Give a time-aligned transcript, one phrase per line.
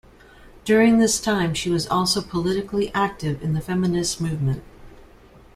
[0.65, 4.63] During this time she was also politically active in the feminist movement.